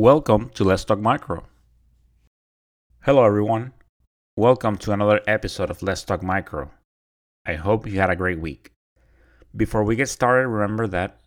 [0.00, 1.44] Welcome to Let's Talk Micro.
[3.02, 3.74] Hello, everyone.
[4.34, 6.70] Welcome to another episode of Let's Talk Micro.
[7.44, 8.72] I hope you had a great week.
[9.54, 11.20] Before we get started, remember that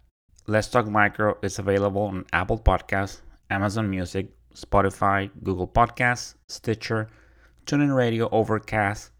[0.48, 7.09] Let's Talk Micro is available on Apple Podcasts, Amazon Music, Spotify, Google Podcasts, Stitcher,
[7.67, 9.12] TuneIn Radio, Overcast,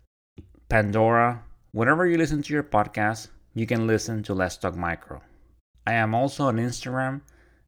[0.68, 1.44] Pandora.
[1.74, 5.22] Whenever you listen to your podcast, you can listen to Let's Talk Micro.
[5.86, 7.22] I am also on Instagram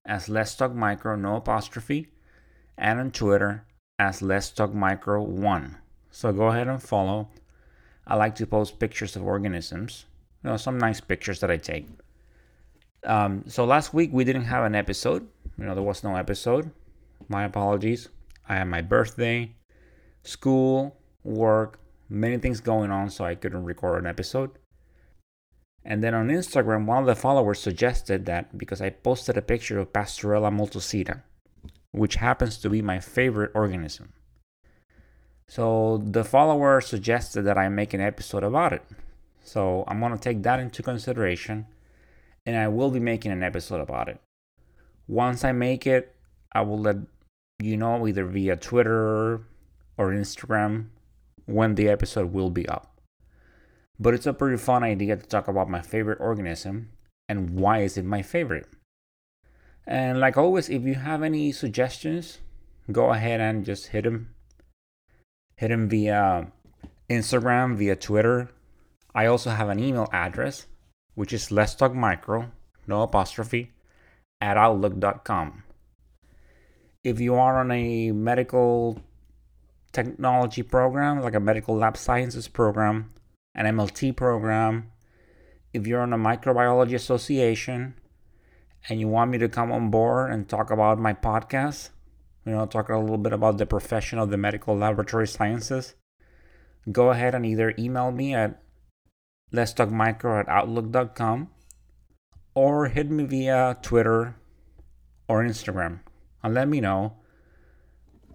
[0.06, 2.08] as Let's Talk Micro, no apostrophe,
[2.78, 3.66] and on Twitter
[3.98, 5.78] as Let's Talk Micro 1.
[6.12, 7.30] So go ahead and follow.
[8.08, 10.06] I like to post pictures of organisms,
[10.44, 11.88] you know, some nice pictures that I take.
[13.04, 15.28] Um, so last week we didn't have an episode.
[15.58, 16.72] You know, there was no episode.
[17.28, 18.10] My apologies.
[18.48, 19.56] I had my birthday,
[20.24, 24.52] school, work, many things going on, so I couldn't record an episode.
[25.88, 29.78] And then on Instagram, one of the followers suggested that because I posted a picture
[29.78, 31.22] of Pasteurella multocida,
[31.92, 34.14] which happens to be my favorite organism.
[35.48, 38.82] So the follower suggested that I make an episode about it.
[39.44, 41.68] So I'm going to take that into consideration
[42.48, 44.20] and I will be making an episode about it.
[45.08, 46.16] Once I make it,
[46.52, 46.98] I will let
[47.62, 49.42] you know either via Twitter
[49.98, 50.88] or Instagram
[51.46, 52.95] when the episode will be up.
[54.00, 56.90] But it's a pretty fun idea to talk about my favorite organism
[57.30, 58.68] and why is it my favorite.
[59.88, 62.40] And like always, if you have any suggestions,
[62.92, 64.34] go ahead and just hit them.
[65.58, 66.52] Hit them via
[67.10, 68.50] Instagram, via Twitter.
[69.14, 70.68] I also have an email address,
[71.14, 72.52] which is let's talk micro,
[72.88, 73.72] no apostrophe,
[74.42, 75.64] at outlook.com.
[77.04, 79.00] If you are on a medical
[79.94, 83.14] technology program, like a medical lab sciences program,
[83.56, 84.92] an MLT program,
[85.74, 87.96] if you're on a microbiology association
[88.88, 91.90] and you want me to come on board and talk about my podcast,
[92.46, 95.96] you know, talk a little bit about the profession of the medical laboratory sciences,
[96.92, 98.62] go ahead and either email me at
[99.52, 101.50] let's talk micro at outlook.com
[102.54, 104.36] or hit me via Twitter
[105.28, 106.00] or Instagram
[106.44, 107.14] and let me know.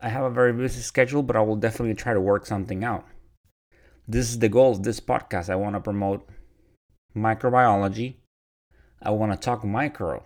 [0.02, 3.06] I have a very busy schedule, but I will definitely try to work something out.
[4.08, 5.50] This is the goal of this podcast.
[5.50, 6.28] I want to promote
[7.16, 8.16] microbiology.
[9.02, 10.24] I want to talk micro.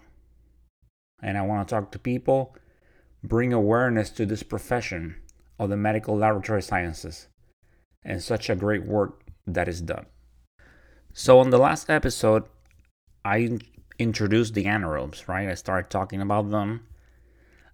[1.23, 2.57] And I want to talk to people,
[3.23, 5.17] bring awareness to this profession
[5.59, 7.29] of the medical laboratory sciences
[8.05, 10.07] and such a great work that is done.
[11.13, 12.45] So, on the last episode,
[13.25, 13.59] I
[13.99, 15.49] introduced the anaerobes, right?
[15.49, 16.87] I started talking about them.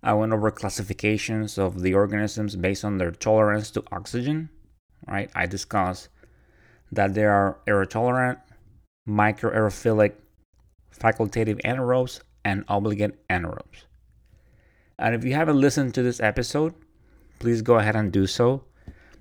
[0.03, 4.51] I went over classifications of the organisms based on their tolerance to oxygen,
[5.07, 5.31] right?
[5.35, 6.09] I discussed
[6.93, 8.39] that there are aerotolerant,
[9.09, 10.15] microaerophilic,
[10.99, 13.85] facultative anaerobes, and obligate anaerobes.
[14.99, 16.75] And if you haven't listened to this episode,
[17.39, 18.65] please go ahead and do so.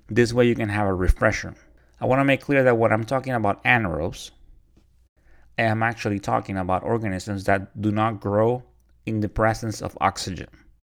[0.08, 1.54] This way you can have a refresher.
[2.00, 4.30] I want to make clear that when I'm talking about anaerobes,
[5.58, 8.64] I am actually talking about organisms that do not grow
[9.06, 10.48] in the presence of oxygen.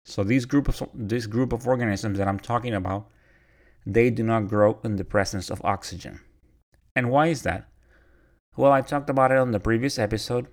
[0.05, 3.09] So these group of this group of organisms that I'm talking about,
[3.87, 6.21] they do not grow in the presence of oxygen.
[6.95, 7.69] And why is that?
[8.57, 10.49] Well, I talked about it on the previous episode,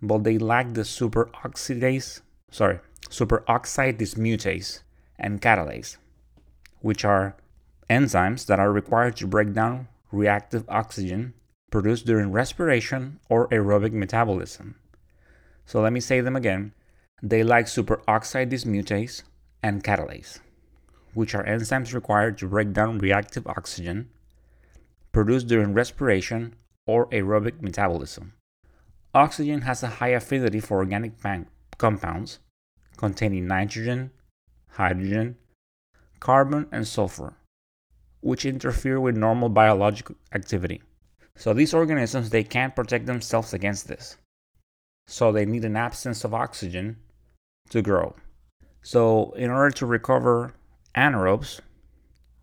[0.00, 4.80] but they lack the superoxidase, sorry, superoxide dismutase
[5.18, 5.98] and catalase,
[6.80, 7.36] which are
[7.88, 11.34] enzymes that are required to break down reactive oxygen
[11.70, 14.76] produced during respiration or aerobic metabolism.
[15.64, 16.72] So let me say them again.
[17.22, 19.22] They lack superoxide dismutase
[19.62, 20.40] and catalase,
[21.14, 24.08] which are enzymes required to break down reactive oxygen
[25.12, 26.54] produced during respiration
[26.86, 28.32] or aerobic metabolism.
[29.14, 31.12] Oxygen has a high affinity for organic
[31.76, 32.38] compounds
[32.96, 34.10] containing nitrogen,
[34.70, 35.36] hydrogen,
[36.18, 37.34] carbon, and sulfur,
[38.20, 40.80] which interfere with normal biological activity.
[41.36, 44.16] So these organisms they can't protect themselves against this.
[45.06, 46.96] So they need an absence of oxygen
[47.70, 48.14] to grow.
[48.82, 50.54] So in order to recover
[50.96, 51.60] anaerobes,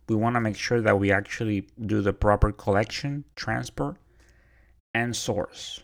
[0.07, 3.97] we want to make sure that we actually do the proper collection, transport,
[4.93, 5.81] and source.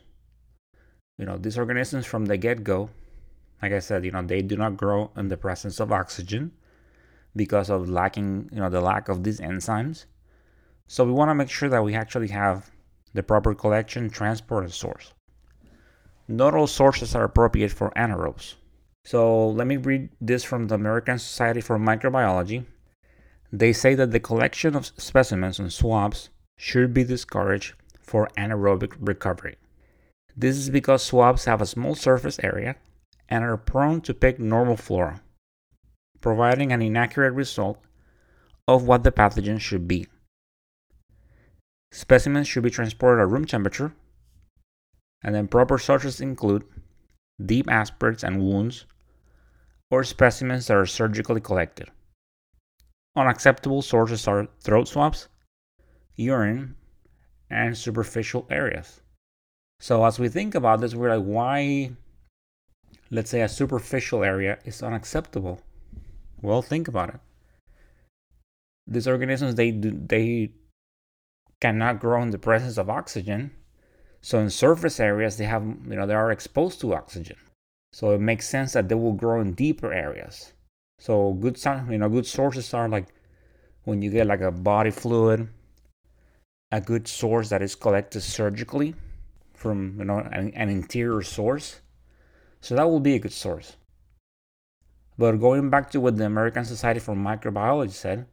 [1.17, 2.89] You know, these organisms from the get go,
[3.61, 6.51] like I said, you know, they do not grow in the presence of oxygen
[7.35, 10.05] because of lacking, you know, the lack of these enzymes.
[10.87, 12.69] So we want to make sure that we actually have
[13.13, 15.13] the proper collection, transport, and source.
[16.27, 18.55] Not all sources are appropriate for anaerobes.
[19.05, 22.65] So let me read this from the American Society for Microbiology.
[23.53, 29.57] They say that the collection of specimens and swabs should be discouraged for anaerobic recovery.
[30.35, 32.77] This is because swabs have a small surface area
[33.29, 35.21] and are prone to pick normal flora.
[36.25, 37.77] providing an inaccurate result
[38.67, 40.07] of what the pathogen should be.
[41.91, 43.93] Specimens should be transported at room temperature,
[45.23, 46.63] and then proper sources include
[47.45, 48.87] deep aspirates and wounds,
[49.91, 51.89] or specimens that are surgically collected.
[53.15, 55.29] Unacceptable sources are throat swabs,
[56.15, 56.75] urine,
[57.49, 59.01] and superficial areas.
[59.79, 61.91] So, as we think about this, we're like, why,
[63.11, 65.61] let's say, a superficial area is unacceptable?
[66.41, 67.19] Well, think about it.
[68.87, 70.51] These organisms, they do, they
[71.61, 73.51] cannot grow in the presence of oxygen.
[74.21, 77.37] So, in surface areas, they have, you know, they are exposed to oxygen.
[77.95, 80.51] So, it makes sense that they will grow in deeper areas.
[80.99, 81.57] So, good,
[81.89, 83.07] you know, good sources are like
[83.85, 85.47] when you get like a body fluid,
[86.73, 88.95] a good source that is collected surgically
[89.53, 91.79] from you know an, an interior source.
[92.59, 93.77] So that will be a good source.
[95.17, 98.25] But going back to what the American Society for Microbiology said,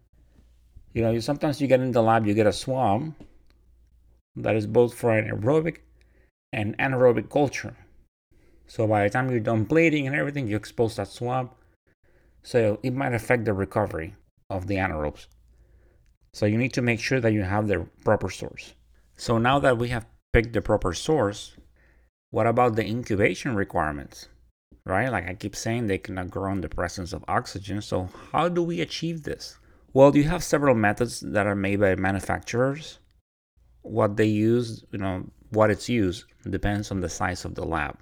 [0.92, 3.14] you know, you, sometimes you get in the lab, you get a swab
[4.34, 5.76] that is both for an aerobic
[6.52, 7.76] and anaerobic culture.
[8.66, 11.54] So by the time you're done plating and everything, you expose that swab.
[12.42, 14.14] So it might affect the recovery
[14.50, 15.26] of the anaerobes.
[16.34, 18.74] So you need to make sure that you have the proper source.
[19.16, 21.56] So now that we have picked the proper source,
[22.30, 24.28] what about the incubation requirements?
[24.84, 25.10] Right?
[25.10, 27.82] Like I keep saying, they cannot grow in the presence of oxygen.
[27.82, 29.58] So, how do we achieve this?
[29.92, 32.98] Well, you have several methods that are made by manufacturers.
[33.82, 37.98] What they use, you know, what it's used depends on the size of the lab.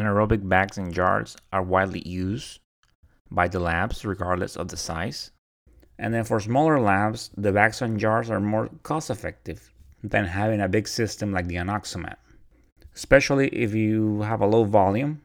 [0.00, 2.60] Anaerobic bags and jars are widely used
[3.30, 5.30] by the labs regardless of the size.
[5.98, 9.70] And then for smaller labs, the bags and jars are more cost effective
[10.02, 12.16] than having a big system like the Anoxomat.
[12.94, 15.20] Especially if you have a low volume,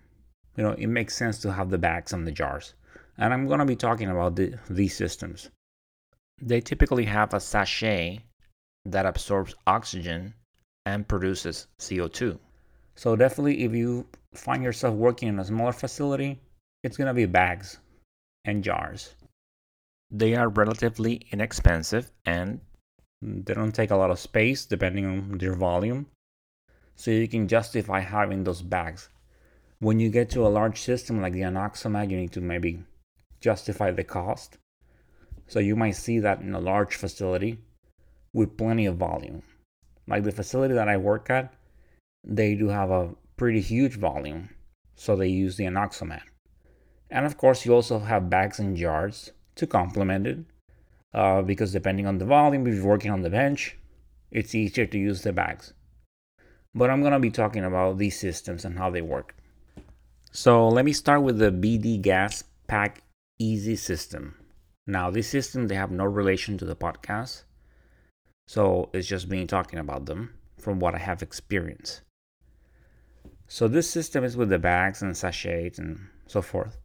[0.58, 2.74] you know, it makes sense to have the bags and the jars.
[3.18, 5.50] And I'm going to be talking about the, these systems.
[6.42, 8.20] They typically have a sachet
[8.86, 10.34] that absorbs oxygen
[10.86, 12.38] and produces CO2.
[12.96, 16.40] So, definitely, if you find yourself working in a smaller facility,
[16.84, 17.80] it's going to be bags
[18.46, 19.16] and jars.
[20.12, 22.62] They are relatively inexpensive and
[23.24, 26.08] mm, they don't take a lot of space depending on their volume.
[26.96, 29.10] So you can justify having those bags.
[29.80, 32.84] When you get to a large system like the Anoxomat, you need to maybe
[33.42, 34.58] justify the cost.
[35.48, 37.60] So you might see that in a large facility
[38.34, 39.44] with plenty of volume.
[40.08, 41.54] Like the facility that I work at,
[42.26, 44.50] they do have a pretty huge volume.
[44.96, 46.22] So they use the Anoxomat.
[47.10, 50.40] And of course, you also have bags and jars to complement it
[51.14, 53.78] uh, because depending on the volume, if you're working on the bench,
[54.32, 55.74] it's easier to use the bags.
[56.74, 59.36] But I'm to be talking about these systems and how they work.
[60.32, 63.04] So let me start with the BD Gas Pack
[63.40, 64.36] Easy system.
[64.88, 67.44] Now, this system, they have no relation to the podcast.
[68.48, 72.02] So it's just me talking about them from what I have experienced.
[73.48, 76.78] So this system is with the bags and sachets and so forth.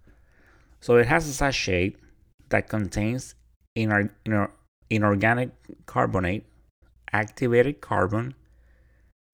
[0.81, 1.97] So it has a sachet
[2.51, 3.35] that contains
[3.77, 4.53] inor- inor-
[4.89, 5.51] inorganic
[5.87, 6.47] carbonate,
[7.13, 8.35] activated carbon,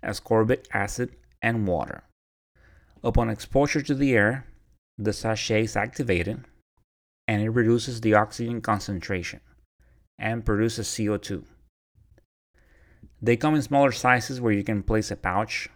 [0.05, 2.05] ascorbic acid, and water.
[3.03, 4.47] Upon exposure to the air,
[4.99, 6.45] the sachet is activated
[7.29, 9.41] and it reduces the oxygen concentration
[10.19, 11.45] and produces CO2.
[13.21, 15.69] They come in smaller sizes where you can place a pouch,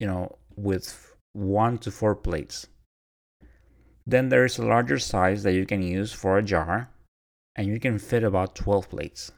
[0.00, 2.66] you know, with one to four plates.
[4.06, 6.90] Then there is a larger size that you can use for a jar
[7.56, 9.32] and you can fit about 12 plates.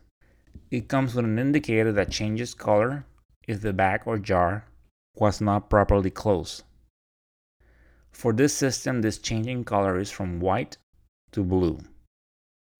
[0.70, 3.06] It comes with an indicator that changes color
[3.46, 4.66] if the bag or jar
[5.16, 6.62] was not properly closed.
[8.12, 10.76] For this system, this changing color is from white
[11.32, 11.78] to blue.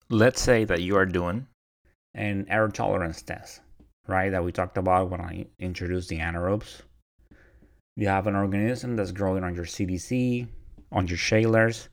[0.09, 1.47] Let's say that you are doing
[2.13, 3.61] an aerotolerance test,
[4.07, 4.29] right?
[4.29, 6.81] That we talked about when I introduced the anaerobes.
[7.97, 10.47] You have an organism that's growing on your CDC,
[10.91, 11.87] on your Schaedlers,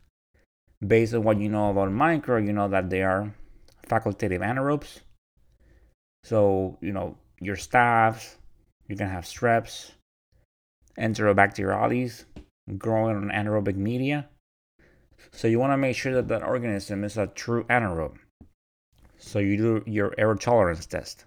[0.84, 3.32] based on what you know about micro, you know that they are
[3.86, 5.00] facultative anaerobes.
[6.24, 8.36] So, you know, your staph,
[8.88, 9.92] you can have streps,
[10.98, 12.24] enterobacteriales
[12.78, 14.28] growing on anaerobic media.
[15.30, 18.18] So you want to make sure that that organism is a true anaerobe.
[19.18, 21.24] So you do your air tolerance test.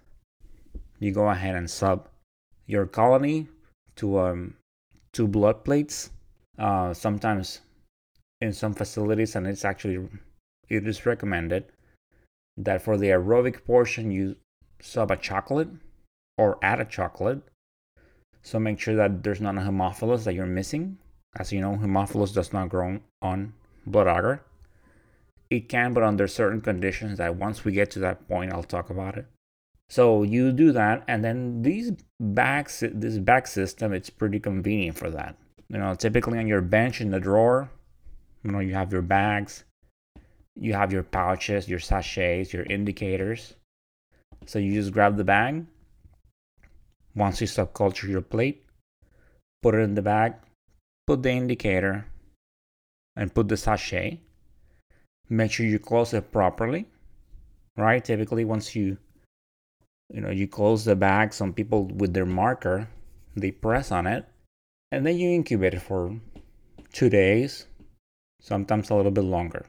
[0.98, 2.08] You go ahead and sub
[2.66, 3.48] your colony
[3.96, 4.54] to um,
[5.16, 6.10] two blood plates.
[6.58, 7.60] Uh, sometimes
[8.40, 9.98] in some facilities, and it's actually
[10.68, 11.64] it is recommended
[12.56, 14.36] that for the aerobic portion you
[14.80, 15.68] sub a chocolate
[16.38, 17.40] or add a chocolate.
[18.42, 20.98] So make sure that there's not a Haemophilus that you're missing.
[21.38, 23.52] As you know, Haemophilus does not grow on
[23.86, 24.42] blood agar.
[25.50, 28.90] it can, but under certain conditions that once we get to that point, I'll talk
[28.90, 29.26] about it.
[29.88, 35.10] So you do that, and then these bags, this bag system, it's pretty convenient for
[35.10, 35.36] that.
[35.68, 37.70] You know, typically on your bench in the drawer,
[38.42, 39.64] you know, you have your bags,
[40.56, 43.54] you have your pouches, your sachets, your indicators.
[44.46, 45.66] So you just grab the bag.
[47.14, 48.64] Once you subculture your plate,
[49.62, 50.34] put it in the bag,
[51.06, 52.06] put the indicator,
[53.16, 54.20] and put the sachet.
[55.28, 56.86] Make sure you close it properly,
[57.76, 58.04] right?
[58.04, 58.98] Typically, once you
[60.12, 62.88] you know you close the bag, some people with their marker
[63.36, 64.24] they press on it,
[64.90, 66.18] and then you incubate it for
[66.92, 67.66] two days,
[68.40, 69.66] sometimes a little bit longer.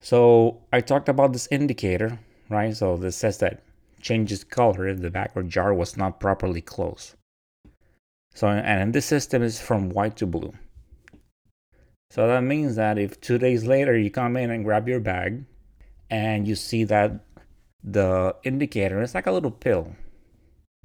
[0.00, 2.18] So I talked about this indicator,
[2.50, 2.76] right?
[2.76, 3.62] So this says that
[4.00, 7.14] changes color if the bag or jar was not properly closed.
[8.34, 10.52] So and this system is from white to blue.
[12.10, 15.44] So that means that if two days later you come in and grab your bag
[16.10, 17.24] and you see that
[17.84, 19.94] the indicator is like a little pill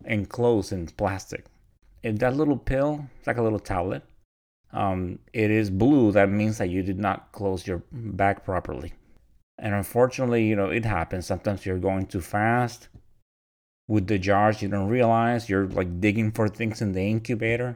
[0.04, 1.46] enclosed in plastic.
[2.04, 4.04] If that little pill, it's like a little tablet,
[4.74, 8.94] um, it is blue, that means that you did not close your bag properly.
[9.58, 11.26] And unfortunately, you know, it happens.
[11.26, 12.88] Sometimes you're going too fast
[13.88, 17.76] with the jars, you don't realize you're like digging for things in the incubator.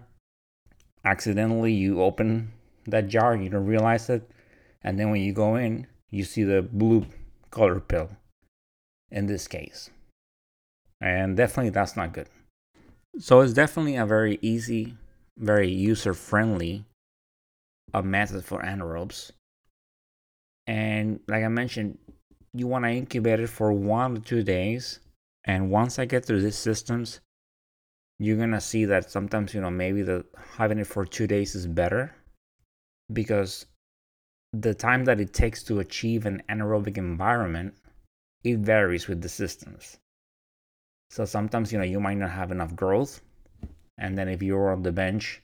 [1.03, 2.51] Accidentally, you open
[2.85, 4.29] that jar, you don't realize it.
[4.83, 7.05] And then when you go in, you see the blue
[7.49, 8.09] color pill
[9.13, 9.89] in this case.
[10.99, 12.27] And definitely that's not good.
[13.19, 14.97] So it's definitely a very easy,
[15.37, 16.85] very user friendly
[17.93, 19.31] a uh, method for anaerobes
[20.67, 21.97] and like I mentioned,
[22.53, 24.99] you want to incubate it for one to two days.
[25.45, 27.19] And once I get through these systems,
[28.19, 30.25] you're gonna see that sometimes you know maybe the
[30.57, 32.15] having it for two days is better
[33.11, 33.65] because
[34.53, 37.73] the time that it takes to achieve an anaerobic environment
[38.43, 39.97] it varies with the systems
[41.09, 43.21] so sometimes you know you might not have enough growth
[43.97, 45.43] and then if you're on the bench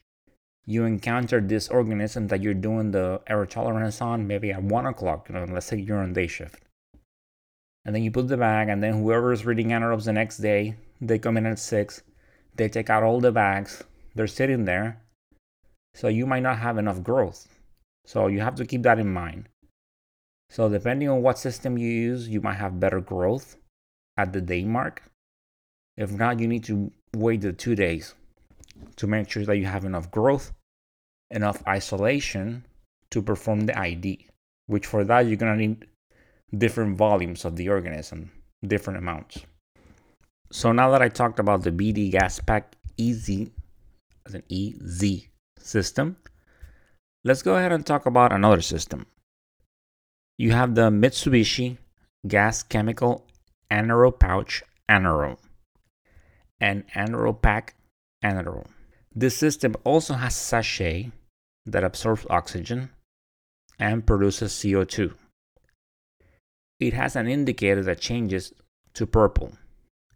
[0.69, 5.33] you encounter this organism that you're doing the aerotolerance on maybe at one o'clock, you
[5.33, 6.61] know, let's say you're on day shift.
[7.83, 10.75] And then you put the bag, and then whoever is reading anaerobes the next day,
[11.01, 12.03] they come in at six,
[12.55, 15.01] they take out all the bags, they're sitting there.
[15.95, 17.47] So you might not have enough growth.
[18.05, 19.49] So you have to keep that in mind.
[20.49, 23.57] So depending on what system you use, you might have better growth
[24.17, 25.03] at the day mark.
[25.97, 28.15] If not, you need to wait the two days
[28.95, 30.53] to make sure that you have enough growth
[31.31, 32.65] enough isolation
[33.11, 34.27] to perform the ID,
[34.67, 35.87] which for that you're gonna need
[36.55, 38.31] different volumes of the organism,
[38.65, 39.45] different amounts.
[40.51, 42.63] So now that I talked about the BD GasPak
[42.97, 43.51] easy
[44.25, 45.27] as an EZ
[45.59, 46.17] system,
[47.23, 49.05] let's go ahead and talk about another system.
[50.41, 51.79] You have the Mitsubishi
[52.25, 53.25] Gas Chemical
[53.69, 55.37] Anaerobe Pouch Anaerobe
[56.61, 57.75] and Anaerobe Pack
[58.23, 58.69] Anaerobe.
[59.13, 61.11] This system also has sachet
[61.65, 62.89] that absorbs oxygen
[63.77, 65.13] and produces CO2.
[66.79, 68.53] It has an indicator that changes
[68.93, 69.51] to purple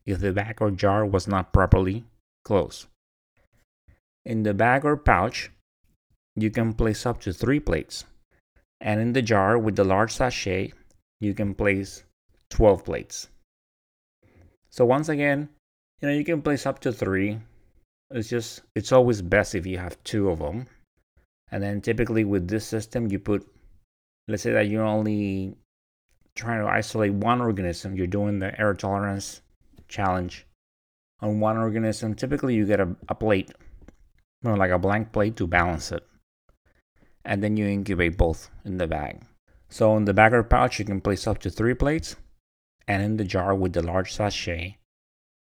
[0.05, 2.05] if the bag or jar was not properly
[2.45, 2.85] closed.
[4.25, 5.51] In the bag or pouch,
[6.37, 8.05] you can place up to three plates,
[8.83, 10.73] and in the jar with the large sachet,
[11.19, 12.03] you can place
[12.51, 13.29] 12 plates.
[14.69, 15.49] So, once again,
[16.01, 17.39] you know, you can place up to three.
[18.11, 20.67] It's just, it's always best if you have two of them
[21.53, 23.47] and then typically with this system, you put,
[24.27, 25.55] let's say that you're only
[26.35, 29.43] trying to isolate one organism, you're doing the air tolerance
[29.87, 30.47] challenge
[31.21, 32.15] on one organism.
[32.15, 33.51] Typically, you get a, a plate,
[34.41, 36.03] know, like a blank plate to balance it.
[37.25, 39.21] And then you incubate both in the bag.
[39.69, 42.15] So in the bag or pouch, you can place up to three plates.
[42.87, 44.77] And in the jar with the large sachet,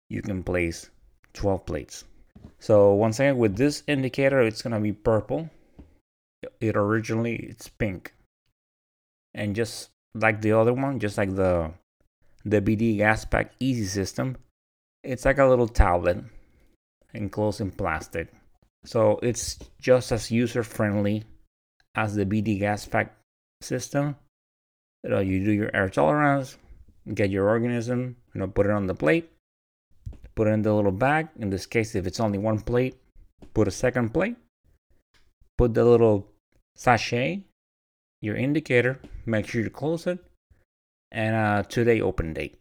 [0.09, 0.91] you can place
[1.35, 2.05] 12 plates.
[2.59, 5.49] So once again, with this indicator, it's to be purple
[6.61, 8.15] it originally it's pink
[9.35, 11.71] and just like the other one just like the
[12.45, 14.37] the bd GasPak easy system
[15.03, 16.19] it's like a little tablet
[17.13, 18.33] enclosed in plastic
[18.85, 21.25] so it's just as user friendly
[21.95, 23.11] as the bd GasPak
[23.61, 24.17] system
[25.05, 26.57] you know you do your air tolerance
[27.15, 29.31] get your organism you know put it on the plate
[30.35, 32.97] put it in the little bag in this case if it's only one plate
[33.55, 34.37] put a second plate
[35.61, 36.27] put the little
[36.75, 37.45] sachet,
[38.23, 40.19] your indicator, make sure you close it,
[41.13, 42.59] and uh, a two-day open date.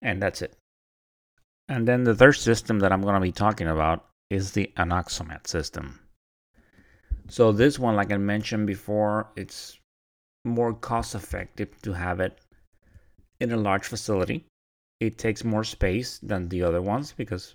[0.00, 0.56] And that's it.
[1.68, 5.48] And then the third system that I'm going to be talking about is the Anoxomat
[5.48, 5.98] system.
[7.30, 9.78] So this one, like I mentioned before, it's
[10.44, 12.38] more cost effective to have it
[13.38, 14.46] in a large facility.
[14.98, 17.54] It takes more space than the other ones because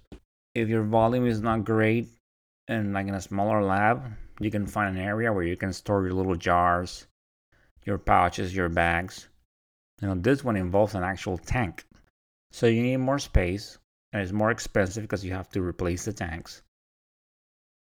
[0.54, 2.08] if your volume is not great
[2.68, 4.04] and like in a smaller lab,
[4.40, 7.08] you can find an area where you can store your little jars,
[7.84, 9.28] your pouches, your bags.
[10.02, 11.84] You know, this one involves an actual tank.
[12.52, 13.80] So you need more space
[14.12, 16.62] and it's more expensive because you have to replace the tanks.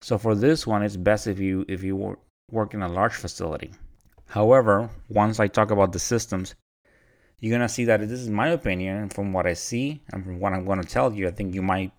[0.01, 2.17] So for this one, it's best if you if you
[2.51, 3.71] work in a large facility.
[4.27, 6.55] However, once I talk about the systems,
[7.39, 9.09] you're gonna see that this is my opinion.
[9.09, 11.91] From what I see and from what I'm gonna tell you, I think you might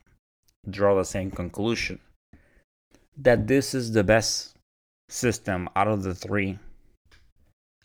[0.69, 1.99] draw the same conclusion
[3.17, 4.57] that this is the best
[5.09, 6.59] system out of the three,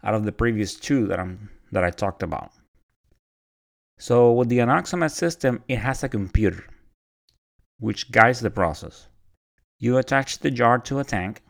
[0.03, 2.51] out of the previous two that I'm that I talked about.
[3.97, 6.65] So with the Anoxomat system, it has a computer
[7.79, 9.07] which guides the process.
[9.79, 11.41] You attach the jar to a tank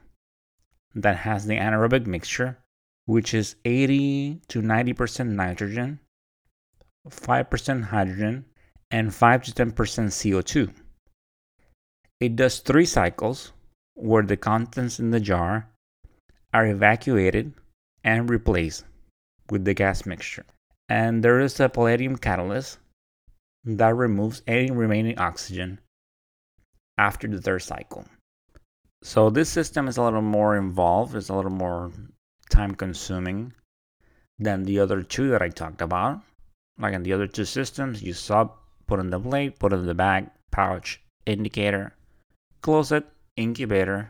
[0.95, 2.57] that has the anaerobic mixture,
[3.05, 5.99] which is 80 to 90% nitrogen,
[7.07, 8.45] 5% hydrogen,
[8.89, 10.73] and 5 to 10% CO2.
[12.19, 13.51] It does three cycles
[13.93, 15.69] where the contents in the jar
[16.53, 17.53] are evacuated
[18.03, 18.85] and replaced
[19.49, 20.45] with the gas mixture.
[20.89, 22.79] And there is a palladium catalyst
[23.65, 25.79] that removes any remaining oxygen
[26.97, 28.05] after the third cycle.
[29.05, 31.91] So this system is a little more involved, it's a little more
[32.49, 33.53] time consuming
[34.39, 36.21] than the other two that I talked about.
[36.79, 38.53] Like in the other two systems, you sub,
[38.87, 41.93] put in the plate, put in the bag, pouch, indicator,
[42.61, 43.05] close it,
[43.37, 44.09] incubator,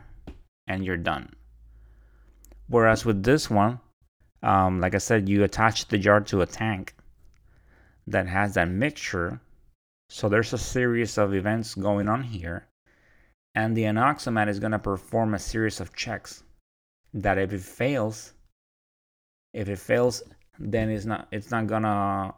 [0.66, 1.28] and you're done.
[2.66, 3.80] Whereas with this one,
[4.42, 6.94] um, like I said, you attach the jar to a tank
[8.06, 9.42] that has that mixture.
[10.08, 12.66] So there's a series of events going on here.
[13.56, 16.44] And the Anoxomat is going to perform a series of checks
[17.14, 18.34] that if it fails,
[19.54, 20.22] if it fails,
[20.58, 22.34] then it's not it's not gonna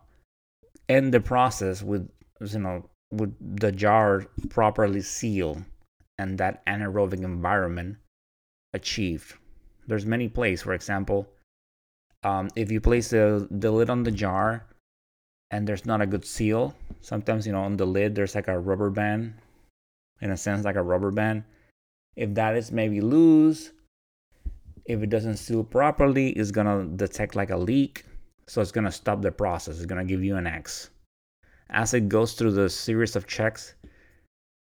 [0.89, 2.09] end the process with
[2.41, 5.63] you know with the jar properly sealed
[6.19, 7.97] and that anaerobic environment
[8.75, 9.35] achieved.
[9.87, 11.29] There's many places, for example,
[12.23, 14.67] um, if you place the, the lid on the jar
[15.51, 18.59] and there's not a good seal, sometimes you know on the lid there's like a
[18.59, 19.35] rubber band,
[20.21, 21.45] in a sense like a rubber band.
[22.17, 23.71] If that is maybe loose,
[24.87, 28.05] if it doesn't seal properly, it's gonna detect like a leak,
[28.47, 29.77] so it's gonna stop the process.
[29.77, 30.91] It's gonna give you an X.
[31.71, 33.75] As it goes through the series of checks,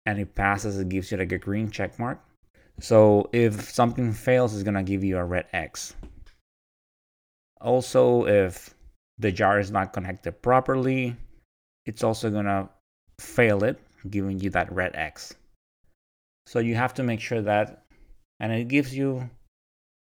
[0.06, 2.20] and it passes, it gives you like a green check mark.
[2.80, 5.96] So if something fails, it's gonna give you a red X.
[7.60, 8.74] Also, if
[9.18, 11.16] the jar is not connected properly,
[11.86, 12.70] it's also gonna
[13.20, 13.80] fail it,
[14.10, 15.34] giving you that red X.
[16.46, 17.84] So you have to make sure that,
[18.40, 19.30] and it gives you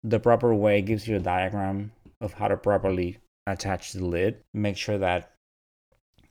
[0.03, 4.41] the proper way, gives you a diagram of how to properly attach the lid.
[4.53, 5.31] Make sure that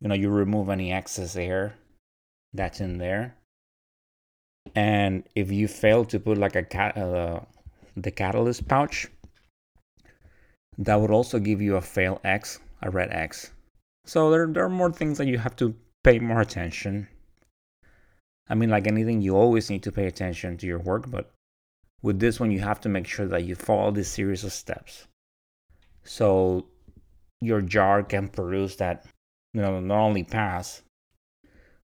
[0.00, 1.74] you know you remove any excess air
[2.52, 3.36] that's in there
[4.74, 7.40] and if you fail to put like a cat uh,
[7.96, 9.06] the catalyst pouch
[10.78, 13.50] that would also give you a fail x a red x
[14.04, 17.08] so there, there are more things that you have to pay more attention
[18.48, 21.32] i mean like anything you always need to pay attention to your work but
[22.02, 25.06] with this one you have to make sure that you follow this series of steps
[26.04, 26.66] so
[27.40, 29.06] your jar can produce that
[29.54, 30.82] you know not only pass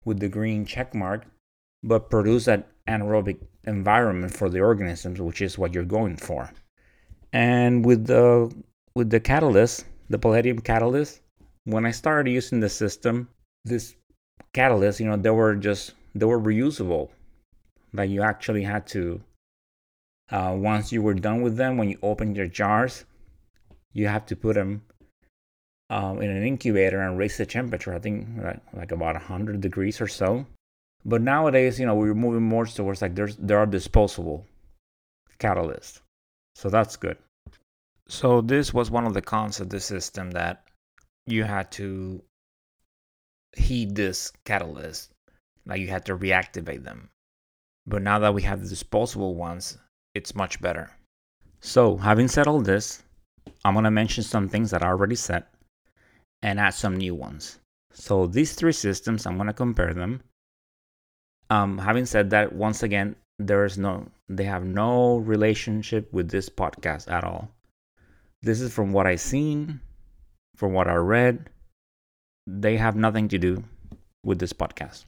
[0.05, 1.25] with the green check mark
[1.83, 6.51] but produce that anaerobic environment for the organisms, which is what you're going for.
[7.33, 8.53] And with the
[8.95, 11.21] with the catalyst, the palladium catalyst,
[11.63, 13.29] when I started using the system,
[13.63, 13.95] this
[14.53, 17.09] catalyst, you know, there were just they were reusable.
[17.93, 19.21] Like you actually had to
[20.31, 23.05] uh, once you were done with them, when you opened your jars,
[23.93, 24.81] you have to put them
[25.89, 27.93] um, in an incubator and raise the temperature.
[27.93, 30.45] I think like, like about 100 degrees or so.
[31.03, 34.45] But nowadays, you know, we're moving more towards like there's there are disposable
[35.39, 35.99] catalysts.
[36.55, 37.17] So that's good.
[38.07, 40.63] So this was one of the cons of the system that
[41.25, 42.21] you had to
[43.55, 45.11] heat this catalyst.
[45.71, 47.09] Like you had to reactivate them.
[47.87, 49.77] But now that we have the disposable ones,
[50.13, 50.91] it's much better.
[51.61, 53.03] So having said all this,
[53.63, 55.45] I'm gonna mention some things that I already said
[56.41, 57.59] and add some new ones.
[57.93, 60.21] So these three systems, I'm gonna compare them
[61.51, 66.49] um, having said that, once again, there is no, they have no relationship with this
[66.49, 67.49] podcast at all.
[68.41, 69.81] This is from what I've seen,
[70.55, 71.49] from what I read.
[72.47, 73.65] They have nothing to do
[74.23, 75.03] with this podcast.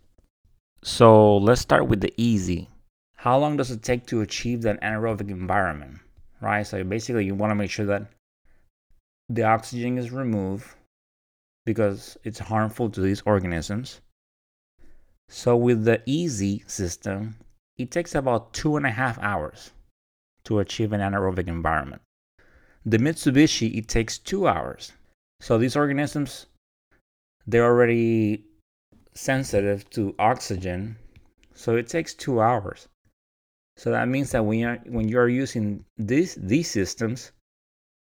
[0.83, 2.69] So let's start with the easy.
[3.15, 5.99] How long does it take to achieve that anaerobic environment?
[6.41, 6.67] Right?
[6.67, 8.07] So basically, you want to make sure that
[9.29, 10.67] the oxygen is removed
[11.65, 14.01] because it's harmful to these organisms.
[15.29, 17.37] So, with the easy system,
[17.77, 19.71] it takes about two and a half hours
[20.43, 22.01] to achieve an anaerobic environment.
[22.85, 24.91] The Mitsubishi, it takes two hours.
[25.39, 26.47] So, these organisms,
[27.47, 28.43] they're already
[29.13, 30.97] sensitive to oxygen,
[31.53, 32.87] so it takes two hours.
[33.77, 37.31] So that means that when you're, when you're using these these systems,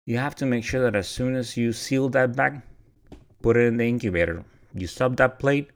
[0.06, 2.62] you have to make sure that as soon as you seal that bag,
[3.42, 4.44] put it in the incubator.
[4.74, 5.70] You sub that plate,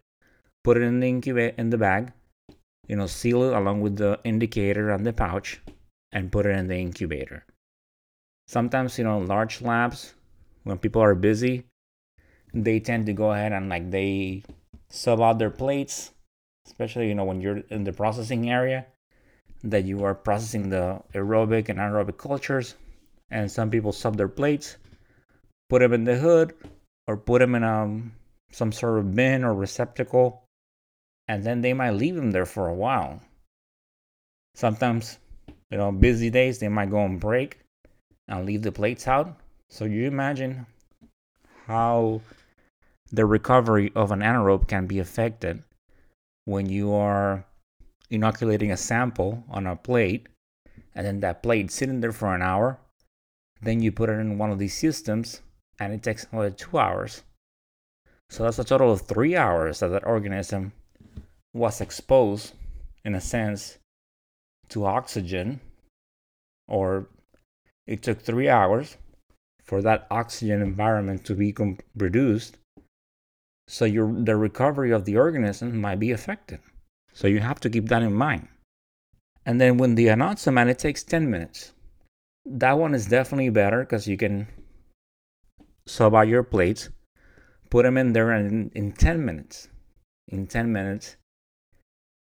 [0.63, 2.13] put it in the incubator in the bag,
[2.87, 5.61] you know, seal it along with the indicator and the pouch,
[6.11, 7.45] and put it in the incubator.
[8.47, 10.13] Sometimes, you know, large labs,
[10.63, 11.65] when people are busy,
[12.53, 14.43] they tend to go ahead and like they
[14.93, 16.11] sub out their plates,
[16.67, 18.85] especially you know when you're in the processing area,
[19.63, 22.75] that you are processing the aerobic and anaerobic cultures,
[23.31, 24.77] and some people sub their plates,
[25.67, 26.53] put them in the hood,
[27.07, 28.13] or put them in um,
[28.51, 30.43] some sort of bin or receptacle,
[31.27, 33.19] and then they might leave them there for a while.
[34.53, 35.17] Sometimes,
[35.71, 37.57] you know, busy days they might go on break
[38.27, 39.39] and leave the plates out.
[39.71, 40.67] So you imagine
[41.65, 42.21] how
[43.13, 45.63] the recovery of an anaerobe can be affected
[46.43, 47.45] when you are
[48.09, 50.27] inoculating a sample on a plate
[50.93, 52.79] and then that plate sitting there for an hour
[53.63, 55.41] then you put it in one of these systems
[55.79, 57.23] and it takes another two hours.
[58.29, 60.73] So that's a total of three hours that that organism
[61.53, 62.53] was exposed
[63.05, 63.77] in a sense
[64.69, 65.61] to oxygen
[66.67, 67.07] or
[67.85, 68.97] it took three hours
[69.63, 71.53] for that oxygen environment to be
[71.97, 72.57] produced
[73.67, 76.59] so your the recovery of the organism might be affected.
[77.13, 78.47] So you have to keep that in mind.
[79.45, 81.73] And then when the Anoxomat, it takes 10 minutes.
[82.45, 84.47] That one is definitely better because you can
[85.85, 86.89] sub out your plates,
[87.69, 89.67] put them in there, and in, in 10 minutes,
[90.29, 91.17] in 10 minutes,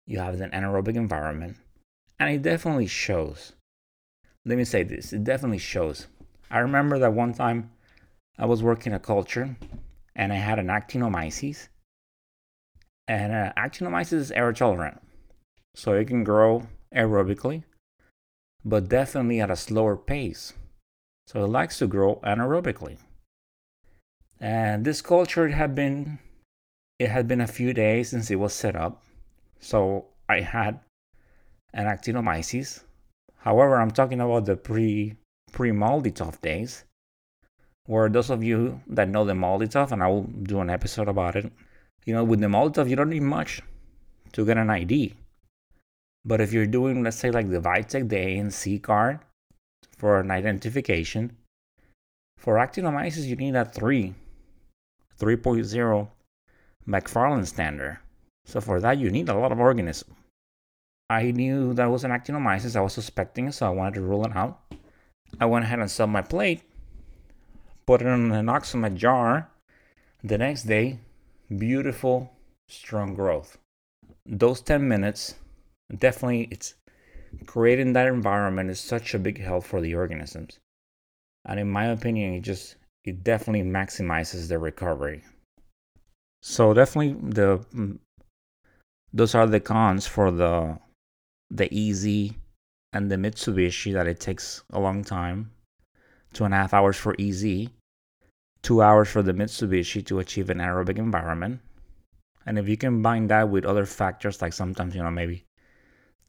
[0.06, 1.58] you have an anaerobic environment.
[2.19, 3.54] And it definitely shows.
[4.45, 6.08] Let me say this it definitely shows.
[6.52, 7.71] I remember that one time
[8.38, 9.56] I was working a culture
[10.15, 11.67] and I had an actinomyces.
[13.08, 14.99] And uh, actinomyces is air tolerant,
[15.75, 17.63] so it can grow aerobically,
[18.63, 20.54] but definitely at a slower pace.
[21.28, 22.97] So it likes to grow anaerobically.
[24.39, 26.19] And this culture had been
[26.97, 29.04] it had been a few days since it was set up.
[29.60, 30.80] So I had
[31.73, 32.84] an actinomyces.
[33.38, 35.17] However, I'm talking about the pre
[35.51, 36.86] pre MALDI-TOF days
[37.86, 41.36] where those of you that know the MALDI-TOF, and I will do an episode about
[41.36, 41.52] it,
[42.06, 43.62] you know, with the MALDI-TOF, you don't need much
[44.34, 45.13] to get an ID.
[46.26, 49.19] But if you're doing, let's say, like the Vitek, the ANC card
[49.98, 51.38] for an identification,
[52.38, 54.13] for actinomyces, you need a 3,
[55.19, 56.08] 3.0
[56.88, 58.00] McFarland standard.
[58.45, 60.15] So for that, you need a lot of organism.
[61.10, 62.76] I knew that was an actinomyces.
[62.76, 64.60] I was suspecting, so I wanted to rule it out.
[65.39, 66.63] I went ahead and set my plate
[67.86, 69.50] put it in an oxamat jar.
[70.24, 71.00] The next day,
[71.56, 72.32] beautiful,
[72.67, 73.58] strong growth.
[74.26, 75.36] Those 10 minutes,
[75.95, 76.76] definitely, it's
[77.45, 80.60] creating that environment is such a big help for the organisms.
[81.45, 85.24] And in my opinion, it just, it definitely maximizes the recovery.
[86.41, 88.00] So definitely the, mm,
[89.13, 90.80] those are the cons for the,
[91.52, 92.38] the easy
[92.93, 95.52] and the Mitsubishi that it takes a long time
[96.36, 97.69] two and a half hours for EZ,
[98.65, 101.60] two hours for the Mitsubishi to achieve an aerobic environment.
[102.47, 105.45] And if you combine that with other factors, like sometimes, you know, maybe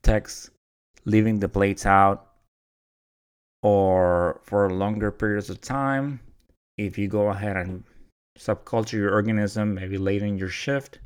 [0.02, 0.50] techs
[1.06, 2.26] leaving the plates out
[3.62, 6.20] or for longer periods of time,
[6.76, 7.82] if you go ahead and
[8.38, 10.98] subculture your organism, maybe late in your shift,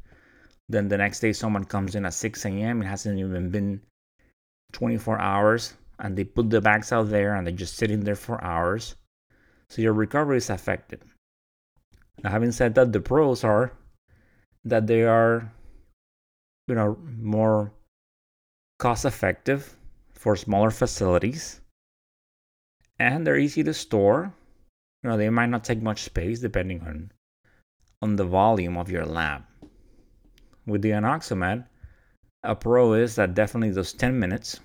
[0.69, 2.83] then the next day someone comes in at 6 a.m.
[2.83, 3.81] It hasn't even been
[4.73, 8.43] 24 hours and they put the bags out there and they're just sitting there for
[8.43, 8.97] hours.
[9.69, 11.05] So your recovery is affected.
[12.23, 13.73] Now, having said that, the pros are
[14.65, 15.53] that they are,
[16.69, 17.73] you know, more
[18.79, 19.77] cost effective
[20.13, 21.61] for smaller facilities
[22.99, 24.33] and they're easy to store.
[25.03, 27.11] You know, they might not take much space depending on
[28.03, 29.43] on the volume of your lab.
[30.67, 31.67] With the Anoxomat,
[32.43, 34.61] a pro is that definitely those 10 minutes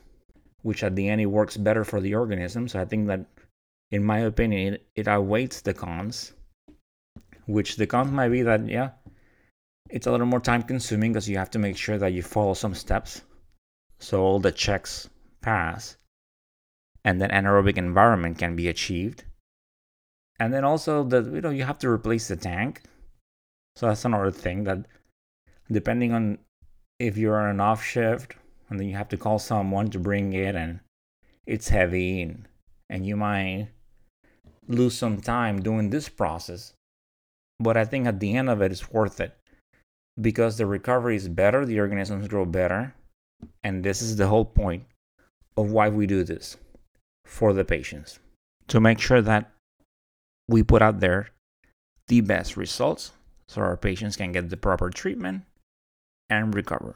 [0.65, 2.68] which at the end it works better for the organism.
[2.68, 3.24] So I think that,
[3.91, 6.34] in my opinion, it, it outweighs the cons.
[7.48, 8.92] Which the cons might be that yeah,
[9.90, 12.54] it's a little more time consuming because you have to make sure that you follow
[12.54, 13.22] some steps,
[14.00, 15.10] so all the checks
[15.42, 15.98] pass,
[17.04, 19.24] and then anaerobic environment can be achieved.
[20.40, 22.82] And then also that you know you have to replace the tank.
[23.76, 24.86] So that's another thing that
[25.72, 26.40] depending on
[27.00, 28.36] if you're on an off shift
[28.70, 30.80] and then you have to call someone to bring it and
[31.46, 32.48] it's heavy and,
[32.90, 33.70] and you might
[34.68, 36.74] lose some time doing this process.
[37.60, 39.38] But I think at the end of it, it's worth it
[40.20, 42.94] because the recovery is better, the organisms grow better.
[43.63, 44.86] And this is the whole point
[45.58, 46.58] of why we do this
[47.26, 48.20] for the patients
[48.68, 49.52] to make sure that
[50.48, 51.30] we put out there
[52.08, 53.12] the best results
[53.48, 55.44] so our patients can get the proper treatment
[56.30, 56.96] and recover.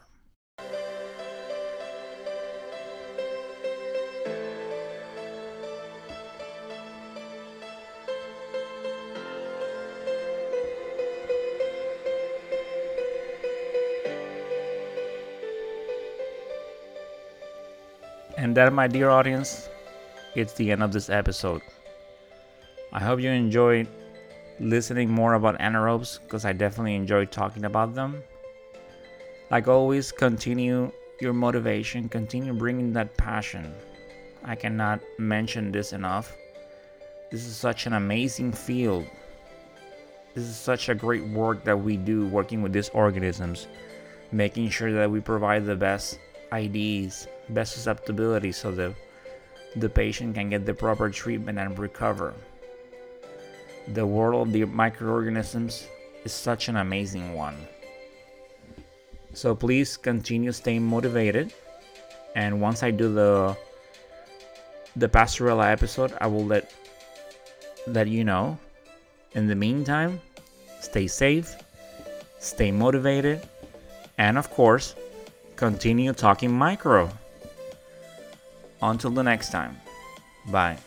[18.50, 19.68] And that, my dear audience,
[20.34, 21.62] it's the end of this episode.
[22.92, 23.86] I hope you enjoyed
[24.58, 28.24] listening more about anaerobes because I definitely enjoyed talking about them.
[29.52, 33.72] Like always, continue your motivation, continue bringing that passion.
[34.42, 36.36] I cannot mention this enough.
[37.30, 39.06] This is such an amazing field.
[40.34, 43.68] This is such a great work that we do working with these organisms,
[44.32, 46.18] making sure that we provide the best
[46.52, 48.94] IDs, best susceptibility so the
[49.76, 52.34] the patient can get the proper treatment and recover.
[53.88, 55.86] The world of the microorganisms
[56.24, 57.56] is such an amazing one.
[59.32, 61.52] So please continue staying motivated.
[62.34, 63.56] And once I do the
[64.96, 66.72] the Pasteurella episode, I will let
[67.86, 68.58] let you know.
[69.32, 70.20] In the meantime,
[70.80, 71.54] stay safe,
[72.40, 73.46] stay motivated,
[74.18, 74.96] and of course,
[75.54, 77.08] continue talking micro.
[78.82, 79.80] Until the next time.
[80.50, 80.78] Bye.